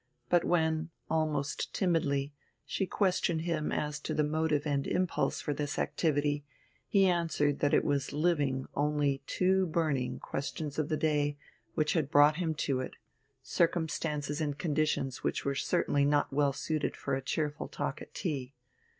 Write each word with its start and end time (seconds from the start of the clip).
But 0.29 0.43
when 0.43 0.89
almost 1.11 1.75
timidly 1.75 2.33
she 2.65 2.87
questioned 2.87 3.41
him 3.41 3.71
as 3.71 3.99
to 3.99 4.15
the 4.15 4.23
motive 4.23 4.65
and 4.65 4.87
impulse 4.87 5.41
for 5.41 5.53
this 5.53 5.77
activity, 5.77 6.43
he 6.87 7.05
answered 7.05 7.59
that 7.59 7.71
it 7.75 7.85
was 7.85 8.11
living, 8.11 8.65
only 8.73 9.21
too 9.27 9.67
burning, 9.67 10.17
questions 10.17 10.79
of 10.79 10.89
the 10.89 10.97
day 10.97 11.37
which 11.75 11.93
had 11.93 12.09
brought 12.09 12.37
him 12.37 12.55
to 12.65 12.79
it: 12.79 12.95
circumstances 13.43 14.41
and 14.41 14.57
conditions 14.57 15.23
which 15.23 15.45
were 15.45 15.53
certainly 15.53 16.03
not 16.03 16.33
well 16.33 16.51
suited 16.51 16.95
for 16.95 17.13
a 17.15 17.21
cheerful 17.21 17.67
talk 17.67 18.01
at 18.01 18.11
tea. 18.15 18.55